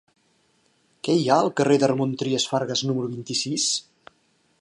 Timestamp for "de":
1.83-1.89